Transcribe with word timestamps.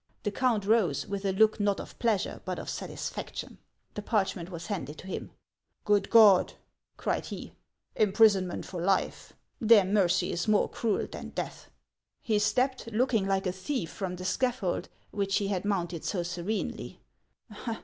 The 0.23 0.31
count 0.31 0.65
rose, 0.65 1.05
with 1.05 1.25
a 1.25 1.31
look 1.31 1.59
not 1.59 1.79
of 1.79 1.99
pleasure, 1.99 2.41
but 2.43 2.57
of 2.57 2.71
satisfaction. 2.71 3.59
The 3.93 4.01
parchment 4.01 4.49
was 4.49 4.65
handed 4.65 4.97
to 4.97 5.05
him. 5.05 5.29
'Oood 5.87 6.09
God!' 6.09 6.53
cried 6.97 7.27
he,' 7.27 7.53
imprisonment 7.95 8.65
for 8.65 8.81
life! 8.81 9.33
Their 9.59 9.85
mercy 9.85 10.31
is 10.31 10.47
more 10.47 10.67
cruel 10.67 11.05
than 11.05 11.29
death.' 11.29 11.69
He 12.23 12.39
stepped, 12.39 12.87
looking 12.91 13.27
like 13.27 13.45
a 13.45 13.51
thief, 13.51 13.91
from 13.91 14.15
the 14.15 14.25
scaffold 14.25 14.89
which 15.11 15.35
he 15.37 15.49
had 15.49 15.65
mounted 15.65 16.03
so 16.03 16.23
serenely. 16.23 16.99